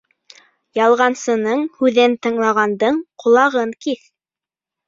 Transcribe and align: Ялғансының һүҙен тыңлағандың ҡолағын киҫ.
Ялғансының 0.79 1.61
һүҙен 1.81 2.17
тыңлағандың 2.27 2.99
ҡолағын 3.25 3.75
киҫ. 3.87 4.05